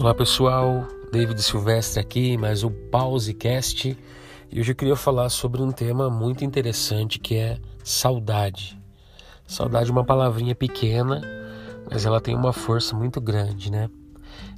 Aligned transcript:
Olá 0.00 0.14
pessoal, 0.14 0.88
David 1.12 1.42
Silvestre 1.42 2.00
aqui, 2.00 2.38
mais 2.38 2.64
um 2.64 2.70
Pausecast 2.90 3.94
e 4.50 4.58
hoje 4.58 4.72
eu 4.72 4.74
queria 4.74 4.96
falar 4.96 5.28
sobre 5.28 5.60
um 5.60 5.70
tema 5.70 6.08
muito 6.08 6.42
interessante 6.42 7.18
que 7.18 7.36
é 7.36 7.58
saudade. 7.84 8.80
Saudade 9.46 9.90
é 9.90 9.92
uma 9.92 10.02
palavrinha 10.02 10.54
pequena, 10.54 11.20
mas 11.90 12.06
ela 12.06 12.18
tem 12.18 12.34
uma 12.34 12.50
força 12.50 12.96
muito 12.96 13.20
grande, 13.20 13.70
né? 13.70 13.90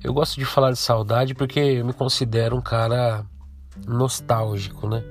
Eu 0.04 0.14
gosto 0.14 0.38
de 0.38 0.44
falar 0.44 0.70
de 0.70 0.78
saudade 0.78 1.34
porque 1.34 1.58
eu 1.58 1.84
me 1.84 1.92
considero 1.92 2.56
um 2.56 2.62
cara 2.62 3.26
nostálgico, 3.84 4.88
né? 4.88 5.02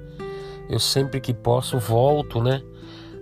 Eu 0.70 0.80
sempre 0.80 1.20
que 1.20 1.34
posso 1.34 1.78
volto, 1.78 2.42
né? 2.42 2.64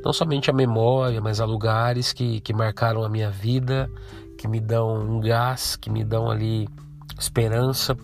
Não 0.06 0.14
somente 0.14 0.52
a 0.52 0.54
memória, 0.54 1.20
mas 1.20 1.42
a 1.42 1.46
lugares 1.46 2.14
que, 2.14 2.40
que 2.40 2.54
marcaram 2.54 3.04
a 3.04 3.10
minha 3.10 3.32
vida, 3.32 3.90
que 4.38 4.48
me 4.48 4.60
dão 4.60 4.96
um 4.96 5.20
gás, 5.20 5.76
que 5.76 5.90
me 5.90 6.04
dão 6.04 6.30
ali 6.30 6.70
esperança. 7.18 7.98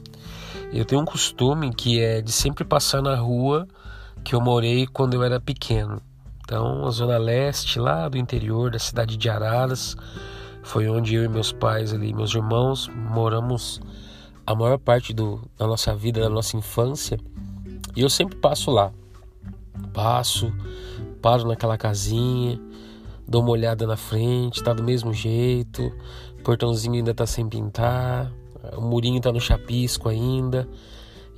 Eu 0.72 0.86
tenho 0.86 1.02
um 1.02 1.06
costume 1.06 1.74
que 1.74 2.02
é 2.02 2.22
de 2.22 2.32
sempre 2.32 2.64
passar 2.64 3.02
na 3.02 3.16
rua 3.16 3.68
que 4.24 4.34
eu 4.34 4.42
morei 4.42 4.88
quando 4.88 5.14
eu 5.14 5.24
era 5.24 5.40
pequeno. 5.40 6.02
Então, 6.44 6.86
a 6.86 6.92
zona 6.92 7.18
leste, 7.18 7.80
lá 7.80 8.08
do 8.08 8.18
interior 8.18 8.72
da 8.72 8.80
cidade 8.80 9.18
de 9.18 9.30
Araras, 9.30 9.96
foi 10.64 10.90
onde 10.90 11.16
eu 11.16 11.24
e 11.24 11.28
meus 11.28 11.52
pais 11.52 11.94
ali, 11.94 12.14
meus 12.14 12.34
irmãos, 12.34 12.90
moramos 12.94 13.80
a 14.46 14.54
maior 14.54 14.78
parte 14.78 15.14
do, 15.14 15.42
da 15.58 15.66
nossa 15.66 15.96
vida, 15.96 16.22
da 16.22 16.30
nossa 16.30 16.58
infância. 16.58 17.20
E 17.96 18.02
eu 18.02 18.10
sempre 18.10 18.36
passo 18.38 18.70
lá. 18.72 18.92
Passo, 19.94 20.52
paro 21.22 21.48
naquela 21.48 21.78
casinha, 21.78 22.60
dou 23.28 23.42
uma 23.42 23.52
olhada 23.52 23.88
na 23.88 23.98
frente, 23.98 24.64
tá 24.64 24.74
do 24.74 24.84
mesmo 24.84 25.14
jeito, 25.14 25.92
o 26.40 26.44
portãozinho 26.44 26.96
ainda 26.96 27.14
tá 27.14 27.26
sem 27.26 27.48
pintar, 27.48 28.32
o 28.78 28.82
murinho 28.82 29.18
está 29.18 29.32
no 29.32 29.40
chapisco 29.40 30.10
ainda. 30.10 30.68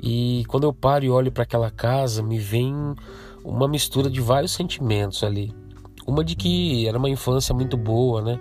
E 0.01 0.43
quando 0.47 0.63
eu 0.63 0.73
paro 0.73 1.05
e 1.05 1.09
olho 1.09 1.31
para 1.31 1.43
aquela 1.43 1.71
casa, 1.71 2.21
me 2.21 2.37
vem 2.37 2.73
uma 3.43 3.67
mistura 3.67 4.09
de 4.09 4.21
vários 4.21 4.51
sentimentos 4.51 5.23
ali. 5.23 5.53
Uma 6.05 6.23
de 6.23 6.35
que 6.35 6.87
era 6.87 6.97
uma 6.97 7.09
infância 7.09 7.53
muito 7.53 7.75
boa, 7.75 8.21
né? 8.21 8.39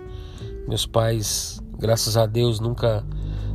Meus 0.67 0.85
pais, 0.85 1.61
graças 1.77 2.15
a 2.15 2.25
Deus, 2.25 2.59
nunca 2.59 3.05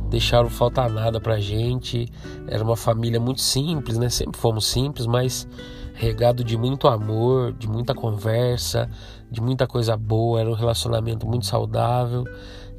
deixaram 0.09 0.49
faltar 0.49 0.89
nada 0.89 1.19
pra 1.19 1.39
gente. 1.39 2.07
Era 2.47 2.63
uma 2.63 2.75
família 2.75 3.19
muito 3.19 3.41
simples, 3.41 3.97
né? 3.97 4.09
Sempre 4.09 4.39
fomos 4.39 4.65
simples, 4.65 5.07
mas 5.07 5.47
regado 5.93 6.43
de 6.43 6.57
muito 6.57 6.87
amor, 6.87 7.53
de 7.53 7.67
muita 7.67 7.95
conversa, 7.95 8.89
de 9.31 9.41
muita 9.41 9.65
coisa 9.65 9.95
boa. 9.95 10.39
Era 10.39 10.49
um 10.49 10.53
relacionamento 10.53 11.25
muito 11.25 11.45
saudável. 11.45 12.23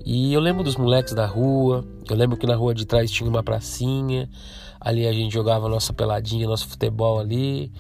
E 0.05 0.35
eu 0.35 0.41
lembro 0.41 0.63
dos 0.63 0.77
moleques 0.77 1.15
da 1.15 1.25
rua, 1.25 1.83
eu 2.11 2.15
lembro 2.15 2.37
que 2.37 2.47
na 2.47 2.55
rua 2.55 2.75
de 2.75 2.85
trás 2.85 3.11
tinha 3.11 3.29
uma 3.29 3.43
pracinha, 3.43 4.29
ali 4.79 5.07
a 5.07 5.13
gente 5.13 5.33
jogava 5.33 5.67
nossa 5.67 5.95
peladinha, 5.95 6.47
nosso 6.47 6.69
futebol 6.69 7.19
ali. 7.19 7.73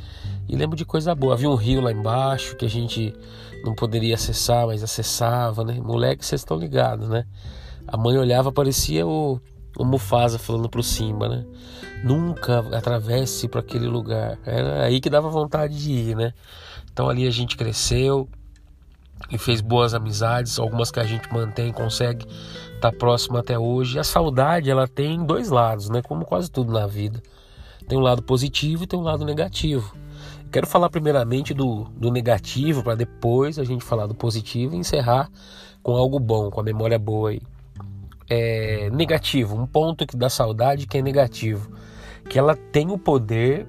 E 0.49 0.57
lembro 0.57 0.75
de 0.75 0.87
coisa 0.87 1.15
boa, 1.15 1.35
havia 1.35 1.51
um 1.51 1.55
rio 1.55 1.83
lá 1.83 1.93
embaixo 1.93 2.57
que 2.57 2.65
a 2.65 2.69
gente 2.69 3.15
não 3.63 3.75
poderia 3.75 4.15
acessar, 4.15 4.67
mas 4.67 4.83
acessava, 4.83 5.65
né? 5.65 5.75
Moleque, 5.75 6.25
vocês 6.25 6.41
estão 6.41 6.59
ligados, 6.59 7.11
né? 7.11 7.27
A 7.87 7.97
mãe 7.99 8.17
olhava, 8.17 8.51
parecia 8.51 9.07
o, 9.07 9.39
o 9.77 9.85
Mufasa 9.85 10.39
falando 10.39 10.69
pro 10.69 10.83
Simba, 10.83 11.29
né? 11.29 11.45
Nunca 12.03 12.61
atravesse 12.75 13.49
para 13.49 13.61
aquele 13.61 13.87
lugar. 13.87 14.39
Era 14.47 14.85
aí 14.85 14.99
que 14.99 15.11
dava 15.11 15.29
vontade 15.29 15.79
de 15.79 15.93
ir, 15.93 16.17
né? 16.17 16.33
Então 16.91 17.07
ali 17.09 17.27
a 17.27 17.31
gente 17.31 17.55
cresceu, 17.55 18.29
e 19.31 19.39
fez 19.39 19.61
boas 19.61 19.95
amizades, 19.95 20.59
algumas 20.59 20.91
que 20.91 21.01
a 21.01 21.05
gente 21.05 21.33
mantém, 21.33 21.73
consegue 21.73 22.27
estar 22.75 22.93
tá 22.93 22.93
próximo 22.93 23.39
até 23.39 23.59
hoje. 23.59 23.99
A 23.99 24.05
saudade, 24.05 24.71
ela 24.71 24.87
tem 24.87 25.25
dois 25.25 25.49
lados, 25.49 25.89
né? 25.89 26.03
Como 26.03 26.25
quase 26.25 26.51
tudo 26.51 26.73
na 26.73 26.87
vida. 26.87 27.23
Tem 27.89 27.99
um 27.99 28.03
lado 28.03 28.23
positivo 28.23 28.85
e 28.85 28.87
tem 28.87 28.99
um 28.99 29.03
lado 29.03 29.25
negativo. 29.25 29.95
Quero 30.51 30.67
falar 30.67 30.89
primeiramente 30.89 31.53
do, 31.53 31.85
do 31.97 32.11
negativo 32.11 32.83
para 32.83 32.95
depois 32.95 33.59
a 33.59 33.65
gente 33.65 33.85
falar 33.85 34.07
do 34.07 34.15
positivo 34.15 34.75
e 34.75 34.79
encerrar 34.79 35.29
com 35.83 35.97
algo 35.97 36.19
bom, 36.19 36.51
com 36.51 36.61
a 36.61 36.65
memória 36.65 36.99
boa 36.99 37.31
aí. 37.31 37.43
É 38.31 38.89
negativo, 38.91 39.57
um 39.57 39.67
ponto 39.67 40.07
que 40.07 40.17
dá 40.17 40.31
saudade 40.31 40.87
que 40.87 40.97
é 40.97 41.03
negativo, 41.03 41.71
que 42.29 42.39
ela 42.39 42.57
tem 42.57 42.91
o 42.91 42.97
poder 42.97 43.67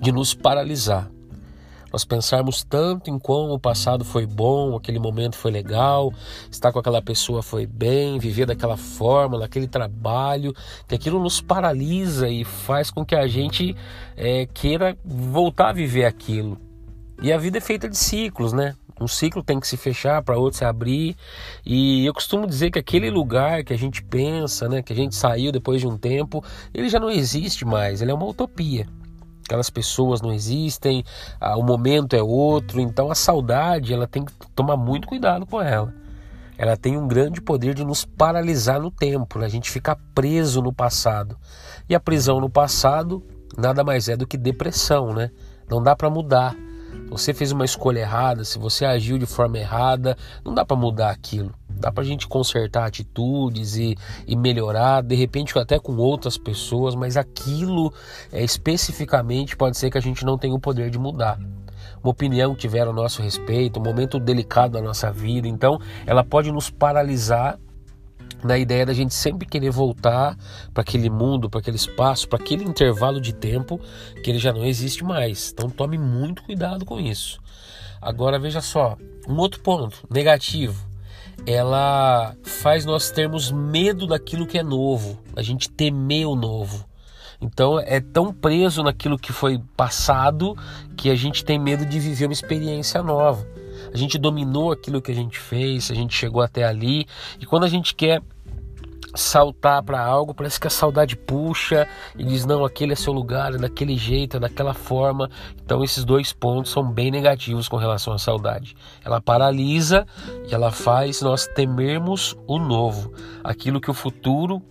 de 0.00 0.10
nos 0.10 0.32
paralisar 0.32 1.10
nós 1.92 2.04
pensarmos 2.04 2.62
tanto 2.62 3.10
em 3.10 3.18
como 3.18 3.54
o 3.54 3.58
passado 3.58 4.04
foi 4.04 4.26
bom, 4.26 4.76
aquele 4.76 4.98
momento 4.98 5.36
foi 5.36 5.50
legal, 5.50 6.12
estar 6.50 6.72
com 6.72 6.78
aquela 6.78 7.00
pessoa 7.00 7.42
foi 7.42 7.66
bem, 7.66 8.18
viver 8.18 8.46
daquela 8.46 8.76
forma, 8.76 9.38
naquele 9.38 9.66
trabalho, 9.66 10.54
que 10.86 10.94
aquilo 10.94 11.20
nos 11.20 11.40
paralisa 11.40 12.28
e 12.28 12.44
faz 12.44 12.90
com 12.90 13.04
que 13.04 13.14
a 13.14 13.26
gente 13.26 13.74
é, 14.16 14.46
queira 14.46 14.96
voltar 15.04 15.70
a 15.70 15.72
viver 15.72 16.04
aquilo. 16.04 16.58
E 17.22 17.32
a 17.32 17.38
vida 17.38 17.58
é 17.58 17.60
feita 17.60 17.88
de 17.88 17.96
ciclos, 17.96 18.52
né? 18.52 18.74
Um 19.00 19.08
ciclo 19.08 19.42
tem 19.42 19.58
que 19.58 19.66
se 19.66 19.76
fechar 19.76 20.22
para 20.22 20.36
outro 20.36 20.58
se 20.58 20.64
abrir. 20.64 21.16
E 21.64 22.04
eu 22.04 22.12
costumo 22.12 22.46
dizer 22.46 22.70
que 22.70 22.78
aquele 22.78 23.10
lugar 23.10 23.64
que 23.64 23.72
a 23.72 23.78
gente 23.78 24.02
pensa, 24.02 24.68
né, 24.68 24.82
que 24.82 24.92
a 24.92 24.96
gente 24.96 25.14
saiu 25.14 25.52
depois 25.52 25.80
de 25.80 25.86
um 25.86 25.96
tempo, 25.96 26.44
ele 26.74 26.88
já 26.88 26.98
não 26.98 27.10
existe 27.10 27.64
mais, 27.64 28.02
ele 28.02 28.10
é 28.10 28.14
uma 28.14 28.26
utopia 28.26 28.86
aquelas 29.48 29.70
pessoas 29.70 30.20
não 30.20 30.30
existem, 30.30 31.02
ah, 31.40 31.56
o 31.56 31.62
momento 31.62 32.14
é 32.14 32.22
outro, 32.22 32.80
então 32.80 33.10
a 33.10 33.14
saudade 33.14 33.94
ela 33.94 34.06
tem 34.06 34.24
que 34.24 34.32
tomar 34.54 34.76
muito 34.76 35.08
cuidado 35.08 35.46
com 35.46 35.60
ela. 35.60 35.92
Ela 36.58 36.76
tem 36.76 36.98
um 36.98 37.08
grande 37.08 37.40
poder 37.40 37.72
de 37.72 37.84
nos 37.84 38.04
paralisar 38.04 38.80
no 38.80 38.90
tempo, 38.90 39.38
né? 39.38 39.46
a 39.46 39.48
gente 39.48 39.70
ficar 39.70 39.96
preso 40.14 40.60
no 40.60 40.72
passado. 40.72 41.38
E 41.88 41.94
a 41.94 42.00
prisão 42.00 42.40
no 42.40 42.50
passado 42.50 43.24
nada 43.56 43.82
mais 43.82 44.08
é 44.08 44.16
do 44.16 44.26
que 44.26 44.36
depressão, 44.36 45.14
né? 45.14 45.30
Não 45.70 45.82
dá 45.82 45.96
para 45.96 46.10
mudar. 46.10 46.54
Você 47.10 47.32
fez 47.32 47.52
uma 47.52 47.64
escolha 47.64 48.00
errada, 48.00 48.44
se 48.44 48.58
você 48.58 48.84
agiu 48.84 49.18
de 49.18 49.26
forma 49.26 49.58
errada, 49.58 50.16
não 50.44 50.52
dá 50.52 50.64
para 50.64 50.76
mudar 50.76 51.10
aquilo. 51.10 51.54
Dá 51.78 51.92
para 51.92 52.02
a 52.02 52.06
gente 52.06 52.26
consertar 52.26 52.86
atitudes 52.86 53.76
e, 53.76 53.96
e, 54.26 54.36
melhorar, 54.36 55.02
de 55.02 55.14
repente 55.14 55.58
até 55.58 55.78
com 55.78 55.96
outras 55.96 56.36
pessoas, 56.36 56.94
mas 56.94 57.16
aquilo 57.16 57.92
é, 58.32 58.42
especificamente 58.42 59.56
pode 59.56 59.76
ser 59.76 59.90
que 59.90 59.98
a 59.98 60.02
gente 60.02 60.24
não 60.24 60.36
tenha 60.36 60.54
o 60.54 60.60
poder 60.60 60.90
de 60.90 60.98
mudar. 60.98 61.38
Uma 62.02 62.10
opinião 62.10 62.54
que 62.54 62.60
tiver 62.60 62.86
a 62.86 62.92
nosso 62.92 63.22
respeito, 63.22 63.80
um 63.80 63.82
momento 63.82 64.18
delicado 64.18 64.72
da 64.72 64.82
nossa 64.82 65.10
vida, 65.10 65.48
então 65.48 65.80
ela 66.06 66.24
pode 66.24 66.50
nos 66.52 66.70
paralisar 66.70 67.58
na 68.42 68.56
ideia 68.56 68.86
da 68.86 68.92
gente 68.92 69.14
sempre 69.14 69.46
querer 69.46 69.70
voltar 69.70 70.36
para 70.72 70.82
aquele 70.82 71.10
mundo, 71.10 71.50
para 71.50 71.60
aquele 71.60 71.76
espaço, 71.76 72.28
para 72.28 72.38
aquele 72.38 72.64
intervalo 72.64 73.20
de 73.20 73.32
tempo 73.32 73.80
que 74.22 74.30
ele 74.30 74.38
já 74.38 74.52
não 74.52 74.64
existe 74.64 75.02
mais. 75.02 75.52
Então 75.52 75.68
tome 75.68 75.98
muito 75.98 76.42
cuidado 76.44 76.84
com 76.84 77.00
isso. 77.00 77.40
Agora 78.00 78.38
veja 78.38 78.60
só, 78.60 78.96
um 79.28 79.36
outro 79.36 79.60
ponto 79.60 80.06
negativo 80.08 80.87
ela 81.46 82.36
faz 82.42 82.84
nós 82.84 83.10
termos 83.10 83.50
medo 83.50 84.06
daquilo 84.06 84.46
que 84.46 84.58
é 84.58 84.62
novo, 84.62 85.18
a 85.36 85.42
gente 85.42 85.70
temer 85.70 86.26
o 86.26 86.34
novo. 86.34 86.86
Então 87.40 87.78
é 87.78 88.00
tão 88.00 88.32
preso 88.32 88.82
naquilo 88.82 89.18
que 89.18 89.32
foi 89.32 89.60
passado 89.76 90.56
que 90.96 91.08
a 91.08 91.14
gente 91.14 91.44
tem 91.44 91.58
medo 91.58 91.86
de 91.86 92.00
viver 92.00 92.26
uma 92.26 92.32
experiência 92.32 93.02
nova. 93.02 93.46
A 93.92 93.96
gente 93.96 94.18
dominou 94.18 94.72
aquilo 94.72 95.00
que 95.00 95.12
a 95.12 95.14
gente 95.14 95.38
fez, 95.38 95.90
a 95.90 95.94
gente 95.94 96.14
chegou 96.14 96.42
até 96.42 96.64
ali 96.64 97.06
e 97.40 97.46
quando 97.46 97.64
a 97.64 97.68
gente 97.68 97.94
quer 97.94 98.20
saltar 99.18 99.82
para 99.82 100.00
algo, 100.00 100.32
parece 100.32 100.60
que 100.60 100.66
a 100.66 100.70
saudade 100.70 101.16
puxa 101.16 101.88
e 102.16 102.24
diz: 102.24 102.44
não, 102.46 102.64
aquele 102.64 102.92
é 102.92 102.96
seu 102.96 103.12
lugar, 103.12 103.54
é 103.54 103.58
daquele 103.58 103.96
jeito, 103.96 104.36
é 104.36 104.40
daquela 104.40 104.72
forma. 104.72 105.28
Então, 105.64 105.82
esses 105.82 106.04
dois 106.04 106.32
pontos 106.32 106.70
são 106.70 106.84
bem 106.84 107.10
negativos 107.10 107.68
com 107.68 107.76
relação 107.76 108.12
à 108.12 108.18
saudade. 108.18 108.76
Ela 109.04 109.20
paralisa 109.20 110.06
e 110.48 110.54
ela 110.54 110.70
faz 110.70 111.20
nós 111.20 111.46
temermos 111.46 112.36
o 112.46 112.58
novo, 112.58 113.12
aquilo 113.42 113.80
que 113.80 113.90
o 113.90 113.94
futuro 113.94 114.62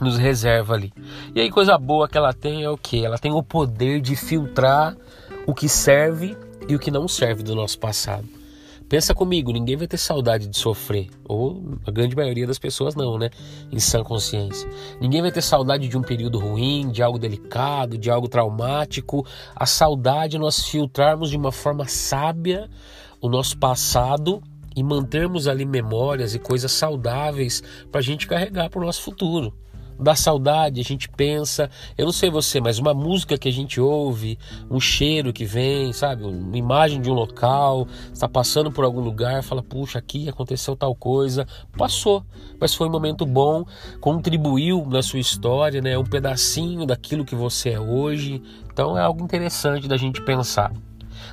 nos 0.00 0.18
reserva 0.18 0.74
ali. 0.74 0.92
E 1.34 1.40
aí, 1.40 1.50
coisa 1.50 1.78
boa 1.78 2.08
que 2.08 2.18
ela 2.18 2.32
tem 2.32 2.64
é 2.64 2.70
o 2.70 2.76
que? 2.76 3.04
Ela 3.04 3.18
tem 3.18 3.32
o 3.32 3.42
poder 3.42 4.00
de 4.00 4.16
filtrar 4.16 4.96
o 5.46 5.54
que 5.54 5.68
serve 5.68 6.36
e 6.68 6.74
o 6.74 6.78
que 6.78 6.90
não 6.90 7.06
serve 7.06 7.42
do 7.42 7.54
nosso 7.54 7.78
passado. 7.78 8.41
Pensa 8.92 9.14
comigo, 9.14 9.50
ninguém 9.50 9.74
vai 9.74 9.88
ter 9.88 9.96
saudade 9.96 10.46
de 10.46 10.58
sofrer, 10.58 11.08
ou 11.26 11.78
a 11.86 11.90
grande 11.90 12.14
maioria 12.14 12.46
das 12.46 12.58
pessoas 12.58 12.94
não, 12.94 13.16
né? 13.16 13.30
Em 13.72 13.78
sã 13.78 14.04
consciência. 14.04 14.68
Ninguém 15.00 15.22
vai 15.22 15.32
ter 15.32 15.40
saudade 15.40 15.88
de 15.88 15.96
um 15.96 16.02
período 16.02 16.38
ruim, 16.38 16.90
de 16.90 17.02
algo 17.02 17.18
delicado, 17.18 17.96
de 17.96 18.10
algo 18.10 18.28
traumático. 18.28 19.26
A 19.56 19.64
saudade 19.64 20.36
é 20.36 20.38
nós 20.38 20.66
filtrarmos 20.66 21.30
de 21.30 21.38
uma 21.38 21.50
forma 21.50 21.88
sábia 21.88 22.68
o 23.18 23.30
nosso 23.30 23.56
passado 23.56 24.42
e 24.76 24.82
mantermos 24.82 25.48
ali 25.48 25.64
memórias 25.64 26.34
e 26.34 26.38
coisas 26.38 26.70
saudáveis 26.70 27.62
para 27.90 28.00
a 28.00 28.04
gente 28.04 28.26
carregar 28.26 28.68
para 28.68 28.82
o 28.82 28.84
nosso 28.84 29.00
futuro. 29.00 29.54
Dá 30.02 30.14
saudade, 30.14 30.80
a 30.80 30.84
gente 30.84 31.08
pensa, 31.08 31.70
eu 31.96 32.04
não 32.04 32.12
sei 32.12 32.30
você, 32.30 32.60
mas 32.60 32.78
uma 32.78 32.92
música 32.92 33.38
que 33.38 33.48
a 33.48 33.52
gente 33.52 33.80
ouve, 33.80 34.38
um 34.70 34.80
cheiro 34.80 35.32
que 35.32 35.44
vem, 35.44 35.92
sabe, 35.92 36.24
uma 36.24 36.56
imagem 36.56 37.00
de 37.00 37.10
um 37.10 37.14
local, 37.14 37.86
está 38.12 38.28
passando 38.28 38.70
por 38.70 38.84
algum 38.84 39.00
lugar, 39.00 39.42
fala, 39.42 39.62
puxa, 39.62 39.98
aqui 39.98 40.28
aconteceu 40.28 40.76
tal 40.76 40.94
coisa, 40.94 41.46
passou, 41.76 42.24
mas 42.60 42.74
foi 42.74 42.88
um 42.88 42.92
momento 42.92 43.24
bom, 43.24 43.64
contribuiu 44.00 44.84
na 44.86 45.02
sua 45.02 45.20
história, 45.20 45.80
né, 45.80 45.96
um 45.96 46.04
pedacinho 46.04 46.84
daquilo 46.84 47.24
que 47.24 47.34
você 47.34 47.70
é 47.70 47.80
hoje, 47.80 48.42
então 48.72 48.98
é 48.98 49.00
algo 49.00 49.24
interessante 49.24 49.88
da 49.88 49.96
gente 49.96 50.20
pensar. 50.22 50.72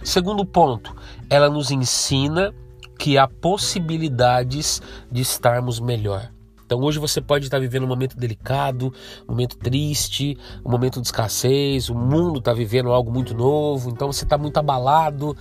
Segundo 0.04 0.45
ponto, 0.45 0.95
ela 1.30 1.50
nos 1.50 1.71
ensina 1.71 2.54
que 2.98 3.18
há 3.18 3.27
possibilidades 3.27 4.81
de 5.12 5.21
estarmos 5.21 5.80
melhor. 5.80 6.30
Então 6.69 6.80
hoje 6.81 7.00
você 7.00 7.19
pode 7.19 7.45
estar 7.45 7.57
vivendo 7.57 7.86
um 7.86 7.88
momento 7.88 8.16
delicado, 8.16 8.94
um 9.27 9.31
momento 9.31 9.57
triste, 9.57 10.38
um 10.63 10.69
momento 10.69 11.01
de 11.01 11.07
escassez, 11.07 11.89
o 11.89 11.95
mundo 11.95 12.38
está 12.38 12.54
vivendo 12.54 12.92
algo 12.92 13.12
muito 13.12 13.33
novo, 13.33 13.89
então 13.89 14.13
você 14.13 14.24
está 14.24 14.38
muito 14.38 14.56
abalado, 14.57 15.36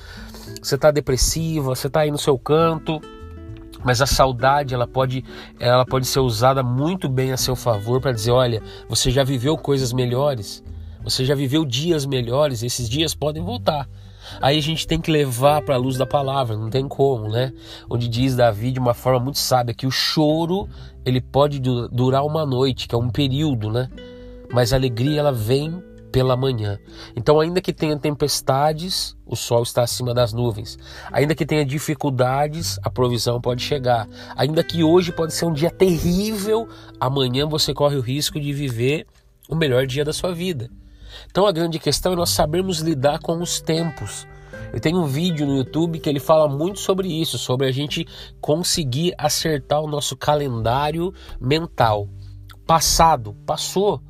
você 0.63 0.77
está 0.77 0.91
depressiva, 0.91 1.69
você 1.77 1.87
está 1.87 2.01
aí 2.01 2.11
no 2.11 2.17
seu 2.17 2.39
canto, 2.39 2.99
mas 3.85 4.01
a 4.01 4.07
saudade 4.07 4.73
ela 4.73 4.87
pode, 4.87 5.23
ela 5.61 5.85
pode 5.85 6.07
ser 6.07 6.21
usada 6.21 6.63
muito 6.63 7.11
bem 7.11 7.31
a 7.31 7.37
seu 7.37 7.55
favor 7.55 8.01
para 8.01 8.13
dizer, 8.13 8.31
olha, 8.31 8.63
você 8.89 9.11
já 9.11 9.23
viveu 9.23 9.59
coisas 9.59 9.93
melhores, 9.93 10.65
você 11.05 11.27
já 11.27 11.35
viveu 11.35 11.63
dias 11.63 12.07
melhores, 12.07 12.63
esses 12.63 12.89
dias 12.89 13.15
podem 13.15 13.45
voltar. 13.45 13.87
Aí 14.41 14.59
a 14.59 14.63
gente 14.63 14.87
tem 14.87 15.01
que 15.01 15.11
levar 15.11 15.63
para 15.63 15.75
a 15.75 15.79
luz 15.79 15.97
da 15.97 16.07
palavra, 16.07 16.57
não 16.57 16.71
tem 16.71 16.87
como, 16.87 17.29
né? 17.29 17.53
Onde 17.89 18.09
diz 18.09 18.37
Davi 18.37 18.71
de 18.71 18.79
uma 18.79 18.95
forma 18.95 19.21
muito 19.21 19.39
sábia 19.39 19.75
que 19.75 19.87
o 19.87 19.91
choro 19.91 20.69
ele 21.05 21.21
pode 21.21 21.59
durar 21.59 22.25
uma 22.25 22.45
noite, 22.45 22.87
que 22.87 22.95
é 22.95 22.99
um 22.99 23.11
período, 23.11 23.71
né? 23.71 23.89
Mas 24.53 24.73
a 24.73 24.77
alegria 24.77 25.21
ela 25.21 25.33
vem 25.33 25.83
pela 26.11 26.37
manhã. 26.37 26.79
Então, 27.15 27.39
ainda 27.39 27.61
que 27.61 27.73
tenha 27.73 27.97
tempestades, 27.99 29.17
o 29.27 29.37
sol 29.37 29.63
está 29.63 29.83
acima 29.83 30.15
das 30.15 30.33
nuvens. 30.33 30.79
Ainda 31.13 31.35
que 31.35 31.45
tenha 31.45 31.65
dificuldades, 31.65 32.79
a 32.83 32.91
provisão 32.91 33.41
pode 33.41 33.63
chegar. 33.63 34.09
Ainda 34.37 34.65
que 34.65 34.83
hoje 34.83 35.13
pode 35.13 35.35
ser 35.35 35.45
um 35.45 35.53
dia 35.53 35.71
terrível, 35.71 36.69
amanhã 36.99 37.47
você 37.47 37.75
corre 37.75 37.97
o 37.97 38.01
risco 38.01 38.41
de 38.41 38.53
viver 38.53 39.07
o 39.49 39.55
melhor 39.55 39.87
dia 39.87 40.05
da 40.05 40.13
sua 40.13 40.33
vida. 40.35 40.71
Então 41.27 41.47
a 41.47 41.53
grande 41.53 41.79
questão 41.79 42.13
é 42.13 42.17
nós 42.17 42.31
sabermos 42.31 42.81
lidar 42.81 43.19
com 43.19 43.41
os 43.41 43.61
tempos. 43.61 44.27
Eu 44.73 44.81
tenho 44.81 44.99
um 44.99 45.07
vídeo 45.07 45.47
no 45.47 45.57
YouTube 45.57 45.99
que 45.99 46.09
ele 46.09 46.21
fala 46.21 46.49
muito 46.49 46.79
sobre 46.79 47.09
isso, 47.09 47.39
sobre 47.39 47.67
a 47.67 47.73
gente 47.73 48.07
conseguir 48.41 49.15
acertar 49.17 49.81
o 49.81 49.89
nosso 49.89 50.17
calendário 50.17 51.13
mental. 51.41 52.09
Passado, 52.67 53.35
passou. 53.47 54.03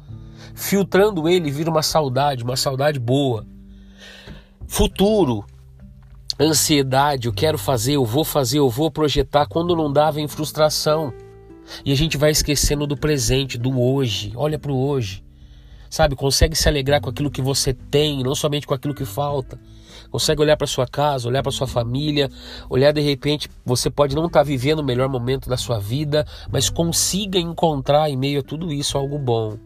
Filtrando 0.55 1.28
ele 1.28 1.50
vira 1.50 1.70
uma 1.70 1.82
saudade, 1.82 2.43
uma 2.43 2.56
saudade 2.56 2.99
boa. 2.99 3.46
Futuro, 4.66 5.44
ansiedade, 6.40 7.28
eu 7.28 7.32
quero 7.32 7.56
fazer, 7.56 7.93
eu 7.93 8.05
vou 8.05 8.25
fazer, 8.25 8.58
eu 8.58 8.69
vou 8.69 8.90
projetar. 8.90 9.46
Quando 9.46 9.76
não 9.76 9.93
dá, 9.93 10.10
vem 10.10 10.26
frustração. 10.26 11.12
E 11.84 11.93
a 11.93 11.96
gente 11.96 12.16
vai 12.16 12.31
esquecendo 12.31 12.87
do 12.87 12.96
presente, 12.96 13.56
do 13.56 13.81
hoje. 13.81 14.32
Olha 14.34 14.58
para 14.58 14.72
o 14.72 14.78
hoje 14.78 15.28
sabe? 15.90 16.17
Consegue 16.17 16.56
se 16.56 16.69
alegrar 16.69 17.00
com 17.00 17.11
aquilo 17.11 17.31
que 17.31 17.43
você 17.43 17.73
tem, 17.73 18.23
não 18.23 18.35
somente 18.35 18.67
com 18.67 18.75
aquilo 18.75 18.94
que 18.94 19.05
falta. 19.05 19.58
Consegue 20.11 20.40
olhar 20.40 20.56
para 20.56 20.67
sua 20.67 20.87
casa, 20.87 21.29
olhar 21.29 21.43
para 21.43 21.52
sua 21.52 21.67
família, 21.67 22.31
olhar 22.70 22.93
de 22.93 23.00
repente, 23.00 23.49
você 23.64 23.90
pode 23.90 24.14
não 24.14 24.26
estar 24.26 24.40
tá 24.40 24.44
vivendo 24.44 24.79
o 24.79 24.85
melhor 24.85 25.08
momento 25.08 25.49
da 25.49 25.56
sua 25.56 25.79
vida, 25.79 26.26
mas 26.50 26.70
consiga 26.70 27.38
encontrar 27.38 28.08
em 28.08 28.17
meio 28.17 28.40
a 28.40 28.43
tudo 28.43 28.73
isso 28.73 28.96
algo 28.96 29.19
bom. 29.19 29.58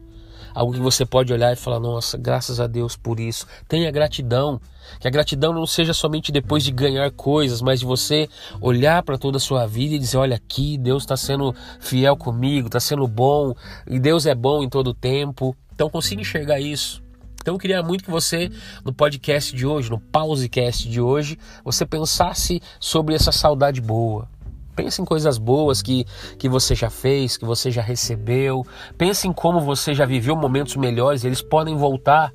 Algo 0.54 0.72
que 0.72 0.80
você 0.80 1.06
pode 1.06 1.32
olhar 1.32 1.52
e 1.52 1.56
falar: 1.56 1.80
"Nossa, 1.80 2.18
graças 2.18 2.60
a 2.60 2.66
Deus 2.66 2.96
por 2.96 3.18
isso". 3.20 3.46
Tenha 3.68 3.90
gratidão. 3.90 4.60
Que 5.00 5.08
a 5.08 5.10
gratidão 5.10 5.52
não 5.52 5.66
seja 5.66 5.94
somente 5.94 6.30
depois 6.30 6.62
de 6.64 6.70
ganhar 6.70 7.10
coisas, 7.12 7.62
mas 7.62 7.80
de 7.80 7.86
você 7.86 8.28
olhar 8.60 9.02
para 9.02 9.16
toda 9.16 9.36
a 9.36 9.40
sua 9.40 9.66
vida 9.66 9.94
e 9.94 9.98
dizer: 9.98 10.18
olha 10.18 10.36
aqui, 10.36 10.76
Deus 10.76 11.04
está 11.04 11.16
sendo 11.16 11.54
fiel 11.80 12.16
comigo, 12.16 12.66
está 12.66 12.80
sendo 12.80 13.06
bom, 13.06 13.54
e 13.88 13.98
Deus 13.98 14.26
é 14.26 14.34
bom 14.34 14.62
em 14.62 14.68
todo 14.68 14.88
o 14.88 14.94
tempo. 14.94 15.56
Então 15.74 15.88
consiga 15.90 16.20
enxergar 16.20 16.60
isso. 16.60 17.02
Então 17.40 17.54
eu 17.54 17.58
queria 17.58 17.82
muito 17.82 18.04
que 18.04 18.10
você, 18.10 18.50
no 18.84 18.92
podcast 18.92 19.54
de 19.54 19.66
hoje, 19.66 19.90
no 19.90 19.98
pausecast 19.98 20.88
de 20.88 21.00
hoje, 21.00 21.36
você 21.64 21.84
pensasse 21.84 22.62
sobre 22.78 23.16
essa 23.16 23.32
saudade 23.32 23.80
boa. 23.80 24.28
Pense 24.76 25.02
em 25.02 25.04
coisas 25.04 25.38
boas 25.38 25.82
que, 25.82 26.06
que 26.38 26.48
você 26.48 26.74
já 26.74 26.88
fez, 26.88 27.36
que 27.36 27.44
você 27.44 27.70
já 27.70 27.82
recebeu. 27.82 28.64
Pense 28.96 29.26
em 29.26 29.32
como 29.32 29.60
você 29.60 29.92
já 29.92 30.06
viveu 30.06 30.36
momentos 30.36 30.76
melhores, 30.76 31.24
eles 31.24 31.42
podem 31.42 31.76
voltar. 31.76 32.32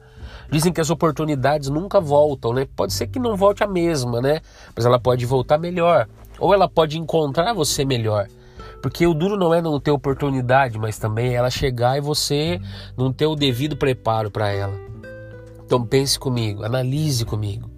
Dizem 0.51 0.71
que 0.71 0.81
as 0.81 0.89
oportunidades 0.89 1.69
nunca 1.69 1.99
voltam, 1.99 2.53
né? 2.53 2.67
Pode 2.75 2.93
ser 2.93 3.07
que 3.07 3.17
não 3.17 3.35
volte 3.35 3.63
a 3.63 3.67
mesma, 3.67 4.21
né? 4.21 4.41
Mas 4.75 4.85
ela 4.85 4.99
pode 4.99 5.25
voltar 5.25 5.57
melhor. 5.57 6.07
Ou 6.37 6.53
ela 6.53 6.69
pode 6.69 6.97
encontrar 6.97 7.53
você 7.53 7.83
melhor. 7.83 8.27
Porque 8.87 9.05
o 9.05 9.13
duro 9.13 9.35
não 9.35 9.53
é 9.53 9.61
não 9.61 9.81
ter 9.81 9.91
oportunidade, 9.91 10.79
mas 10.79 10.97
também 10.97 11.35
ela 11.35 11.49
chegar 11.49 11.97
e 11.97 12.01
você 12.01 12.57
não 12.95 13.11
ter 13.11 13.25
o 13.25 13.35
devido 13.35 13.75
preparo 13.75 14.31
para 14.31 14.47
ela. 14.47 14.79
Então 15.65 15.85
pense 15.85 16.17
comigo, 16.17 16.63
analise 16.63 17.25
comigo. 17.25 17.69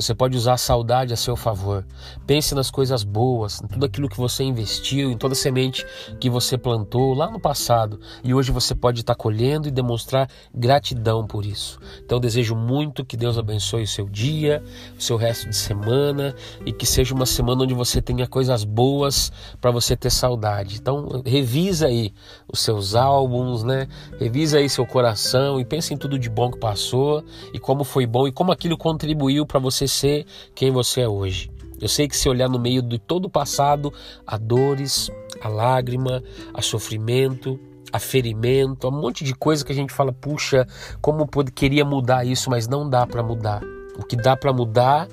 Você 0.00 0.14
pode 0.14 0.34
usar 0.34 0.54
a 0.54 0.56
saudade 0.56 1.12
a 1.12 1.16
seu 1.16 1.36
favor. 1.36 1.86
Pense 2.26 2.54
nas 2.54 2.70
coisas 2.70 3.04
boas, 3.04 3.60
em 3.62 3.66
tudo 3.66 3.84
aquilo 3.84 4.08
que 4.08 4.16
você 4.16 4.42
investiu, 4.42 5.10
em 5.10 5.16
toda 5.18 5.34
semente 5.34 5.84
que 6.18 6.30
você 6.30 6.56
plantou 6.56 7.12
lá 7.12 7.30
no 7.30 7.38
passado. 7.38 8.00
E 8.24 8.32
hoje 8.32 8.50
você 8.50 8.74
pode 8.74 9.02
estar 9.02 9.14
colhendo 9.14 9.68
e 9.68 9.70
demonstrar 9.70 10.26
gratidão 10.54 11.26
por 11.26 11.44
isso. 11.44 11.78
Então 12.02 12.18
desejo 12.18 12.56
muito 12.56 13.04
que 13.04 13.14
Deus 13.14 13.36
abençoe 13.36 13.82
o 13.82 13.86
seu 13.86 14.08
dia, 14.08 14.64
o 14.98 15.02
seu 15.02 15.18
resto 15.18 15.50
de 15.50 15.56
semana 15.56 16.34
e 16.64 16.72
que 16.72 16.86
seja 16.86 17.14
uma 17.14 17.26
semana 17.26 17.64
onde 17.64 17.74
você 17.74 18.00
tenha 18.00 18.26
coisas 18.26 18.64
boas 18.64 19.30
para 19.60 19.70
você 19.70 19.94
ter 19.94 20.10
saudade. 20.10 20.76
Então 20.76 21.20
revisa 21.26 21.88
aí 21.88 22.14
os 22.50 22.60
seus 22.60 22.94
álbuns, 22.94 23.62
né? 23.62 23.86
Revisa 24.18 24.56
aí 24.56 24.68
seu 24.70 24.86
coração 24.86 25.60
e 25.60 25.64
pense 25.66 25.92
em 25.92 25.98
tudo 25.98 26.18
de 26.18 26.30
bom 26.30 26.50
que 26.50 26.58
passou 26.58 27.22
e 27.52 27.58
como 27.58 27.84
foi 27.84 28.06
bom 28.06 28.26
e 28.26 28.32
como 28.32 28.50
aquilo 28.50 28.78
contribuiu 28.78 29.44
para 29.44 29.60
você 29.60 29.89
ser 29.90 30.26
quem 30.54 30.70
você 30.70 31.02
é 31.02 31.08
hoje. 31.08 31.50
Eu 31.80 31.88
sei 31.88 32.06
que 32.06 32.16
se 32.16 32.28
olhar 32.28 32.48
no 32.48 32.58
meio 32.58 32.82
de 32.82 32.98
todo 32.98 33.24
o 33.24 33.30
passado, 33.30 33.92
há 34.26 34.36
dores, 34.36 35.10
a 35.40 35.48
lágrima, 35.48 36.22
a 36.52 36.60
sofrimento, 36.60 37.58
a 37.92 37.98
ferimento, 37.98 38.86
há 38.86 38.90
um 38.90 39.00
monte 39.00 39.24
de 39.24 39.34
coisa 39.34 39.64
que 39.64 39.72
a 39.72 39.74
gente 39.74 39.92
fala, 39.92 40.12
puxa, 40.12 40.66
como 41.00 41.26
queria 41.54 41.84
mudar 41.84 42.24
isso, 42.24 42.50
mas 42.50 42.68
não 42.68 42.88
dá 42.88 43.06
para 43.06 43.22
mudar. 43.22 43.62
O 43.98 44.04
que 44.04 44.14
dá 44.14 44.36
para 44.36 44.52
mudar 44.52 45.08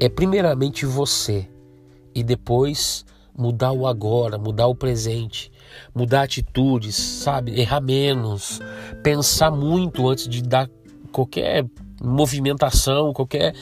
é 0.00 0.08
primeiramente 0.08 0.84
você 0.84 1.48
e 2.14 2.22
depois 2.22 3.04
mudar 3.36 3.72
o 3.72 3.86
agora, 3.86 4.36
mudar 4.36 4.66
o 4.66 4.74
presente, 4.74 5.52
mudar 5.94 6.22
atitudes, 6.22 6.96
sabe? 6.96 7.58
Errar 7.58 7.80
menos, 7.80 8.60
pensar 9.02 9.50
muito 9.50 10.08
antes 10.08 10.28
de 10.28 10.42
dar 10.42 10.68
qualquer 11.12 11.64
movimentação, 12.02 13.12
qualquer 13.12 13.54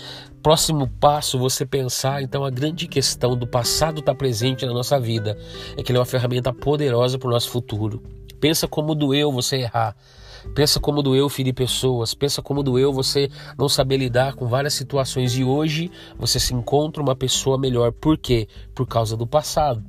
próximo 0.47 0.87
passo 0.87 1.41
você 1.41 1.67
pensar, 1.67 2.23
então 2.23 2.45
a 2.45 2.51
grande 2.51 2.87
questão 2.87 3.37
do 3.37 3.49
passado 3.49 3.99
estar 3.99 4.13
tá 4.13 4.17
presente 4.17 4.65
na 4.65 4.73
nossa 4.73 4.97
vida 5.01 5.37
é 5.77 5.83
que 5.83 5.91
ele 5.91 5.99
é 5.99 6.01
uma 6.01 6.07
ferramenta 6.07 6.53
poderosa 6.53 7.19
para 7.19 7.27
o 7.27 7.33
nosso 7.33 7.51
futuro. 7.51 8.01
Pensa 8.39 8.69
como 8.69 8.95
doeu 8.95 9.33
você 9.33 9.57
errar. 9.57 9.97
Pensa 10.55 10.79
como 10.79 11.03
doeu 11.03 11.29
ferir 11.29 11.53
pessoas, 11.53 12.15
pensa 12.15 12.41
como 12.43 12.63
doeu 12.63 12.93
você 12.93 13.29
não 13.59 13.69
saber 13.69 13.97
lidar 13.97 14.37
com 14.37 14.47
várias 14.47 14.75
situações 14.75 15.37
e 15.37 15.43
hoje 15.43 15.91
você 16.17 16.39
se 16.39 16.55
encontra 16.55 17.03
uma 17.03 17.17
pessoa 17.17 17.59
melhor. 17.59 17.91
Por 17.91 18.17
quê? 18.17 18.47
Por 18.73 18.87
causa 18.87 19.17
do 19.17 19.27
passado. 19.27 19.83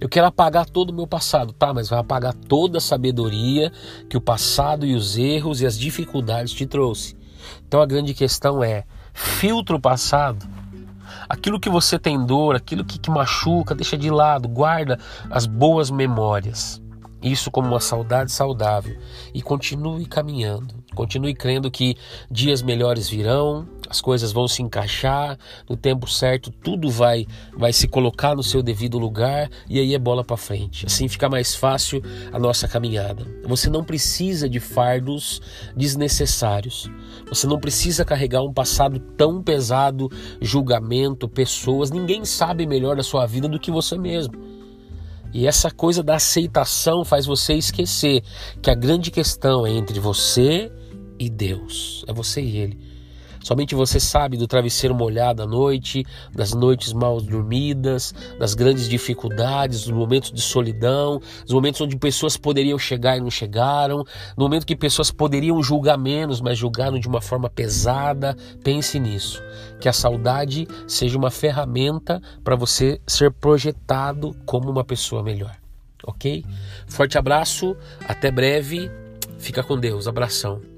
Eu 0.00 0.08
quero 0.08 0.26
apagar 0.26 0.68
todo 0.68 0.90
o 0.90 0.92
meu 0.92 1.06
passado, 1.06 1.52
tá? 1.52 1.72
Mas 1.72 1.88
vai 1.88 2.00
apagar 2.00 2.34
toda 2.34 2.78
a 2.78 2.80
sabedoria 2.80 3.70
que 4.10 4.16
o 4.16 4.20
passado 4.20 4.84
e 4.84 4.92
os 4.96 5.16
erros 5.16 5.60
e 5.60 5.66
as 5.66 5.78
dificuldades 5.78 6.52
te 6.52 6.66
trouxe. 6.66 7.21
Então 7.66 7.80
a 7.80 7.86
grande 7.86 8.14
questão 8.14 8.62
é: 8.62 8.84
filtra 9.12 9.76
o 9.76 9.80
passado. 9.80 10.46
Aquilo 11.28 11.60
que 11.60 11.70
você 11.70 11.98
tem 11.98 12.24
dor, 12.24 12.56
aquilo 12.56 12.84
que, 12.84 12.98
que 12.98 13.10
machuca, 13.10 13.74
deixa 13.74 13.96
de 13.96 14.10
lado, 14.10 14.48
guarda 14.48 14.98
as 15.30 15.46
boas 15.46 15.90
memórias. 15.90 16.82
Isso 17.22 17.50
como 17.50 17.68
uma 17.68 17.80
saudade 17.80 18.32
saudável 18.32 18.98
e 19.32 19.40
continue 19.40 20.04
caminhando. 20.06 20.74
Continue 20.94 21.34
crendo 21.34 21.70
que 21.70 21.96
dias 22.28 22.62
melhores 22.62 23.08
virão, 23.08 23.66
as 23.92 24.00
coisas 24.00 24.32
vão 24.32 24.48
se 24.48 24.62
encaixar 24.62 25.38
no 25.68 25.76
tempo 25.76 26.08
certo, 26.08 26.50
tudo 26.50 26.88
vai 26.88 27.26
vai 27.54 27.74
se 27.74 27.86
colocar 27.86 28.34
no 28.34 28.42
seu 28.42 28.62
devido 28.62 28.98
lugar 28.98 29.50
e 29.68 29.78
aí 29.78 29.94
é 29.94 29.98
bola 29.98 30.24
para 30.24 30.38
frente. 30.38 30.86
Assim 30.86 31.08
fica 31.08 31.28
mais 31.28 31.54
fácil 31.54 32.02
a 32.32 32.38
nossa 32.38 32.66
caminhada. 32.66 33.26
Você 33.44 33.68
não 33.68 33.84
precisa 33.84 34.48
de 34.48 34.58
fardos 34.58 35.42
desnecessários. 35.76 36.90
Você 37.28 37.46
não 37.46 37.60
precisa 37.60 38.02
carregar 38.02 38.42
um 38.42 38.52
passado 38.52 38.98
tão 38.98 39.42
pesado, 39.42 40.10
julgamento, 40.40 41.28
pessoas. 41.28 41.90
Ninguém 41.90 42.24
sabe 42.24 42.66
melhor 42.66 42.96
da 42.96 43.02
sua 43.02 43.26
vida 43.26 43.46
do 43.46 43.60
que 43.60 43.70
você 43.70 43.98
mesmo. 43.98 44.32
E 45.34 45.46
essa 45.46 45.70
coisa 45.70 46.02
da 46.02 46.14
aceitação 46.14 47.04
faz 47.04 47.26
você 47.26 47.52
esquecer 47.52 48.22
que 48.62 48.70
a 48.70 48.74
grande 48.74 49.10
questão 49.10 49.66
é 49.66 49.70
entre 49.70 50.00
você 50.00 50.72
e 51.18 51.28
Deus. 51.28 52.06
É 52.08 52.12
você 52.14 52.40
e 52.40 52.56
Ele. 52.56 52.91
Somente 53.42 53.74
você 53.74 53.98
sabe 53.98 54.36
do 54.36 54.46
travesseiro 54.46 54.94
molhado 54.94 55.42
à 55.42 55.46
noite, 55.46 56.04
das 56.34 56.52
noites 56.52 56.92
mal 56.92 57.20
dormidas, 57.20 58.14
das 58.38 58.54
grandes 58.54 58.88
dificuldades, 58.88 59.84
dos 59.84 59.92
momentos 59.92 60.32
de 60.32 60.40
solidão, 60.40 61.20
dos 61.44 61.52
momentos 61.52 61.80
onde 61.80 61.96
pessoas 61.96 62.36
poderiam 62.36 62.78
chegar 62.78 63.16
e 63.16 63.20
não 63.20 63.30
chegaram, 63.30 64.04
no 64.36 64.44
momento 64.44 64.66
que 64.66 64.76
pessoas 64.76 65.10
poderiam 65.10 65.62
julgar 65.62 65.98
menos, 65.98 66.40
mas 66.40 66.58
julgaram 66.58 66.98
de 66.98 67.08
uma 67.08 67.20
forma 67.20 67.48
pesada. 67.48 68.36
Pense 68.62 68.98
nisso. 68.98 69.42
Que 69.80 69.88
a 69.88 69.92
saudade 69.92 70.66
seja 70.86 71.18
uma 71.18 71.30
ferramenta 71.30 72.20
para 72.44 72.56
você 72.56 73.00
ser 73.06 73.32
projetado 73.32 74.34
como 74.46 74.70
uma 74.70 74.84
pessoa 74.84 75.22
melhor. 75.22 75.56
Ok? 76.04 76.44
Forte 76.86 77.16
abraço, 77.16 77.76
até 78.06 78.30
breve. 78.30 78.90
Fica 79.38 79.62
com 79.62 79.78
Deus. 79.78 80.06
Abração. 80.06 80.71